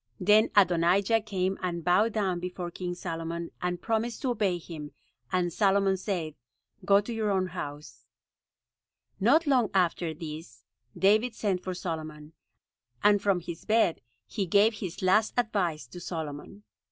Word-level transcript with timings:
Then 0.19 0.49
Adonijah 0.55 1.21
came 1.21 1.59
and 1.61 1.83
bowed 1.83 2.11
down 2.13 2.39
before 2.39 2.71
King 2.71 2.95
Solomon, 2.95 3.51
and 3.61 3.83
promised 3.83 4.23
to 4.23 4.31
obey 4.31 4.57
him, 4.57 4.93
and 5.31 5.53
Solomon 5.53 5.95
said, 5.95 6.33
"Go 6.83 7.01
to 7.01 7.13
your 7.13 7.29
own 7.29 7.49
house." 7.49 8.07
[Illustration: 9.19 9.21
Solomon 9.21 9.29
on 9.29 9.35
his 9.35 9.43
throne] 9.43 9.53
Not 9.53 9.61
long 9.61 9.83
after 9.85 10.13
this 10.15 10.63
David 10.97 11.35
sent 11.35 11.63
for 11.63 11.75
Solomon, 11.75 12.33
and 13.03 13.21
from 13.21 13.41
his 13.41 13.63
bed 13.65 14.01
he 14.25 14.47
gave 14.47 14.73
his 14.73 15.03
last 15.03 15.35
advice 15.37 15.85
to 15.85 15.99
Solomon. 15.99 16.63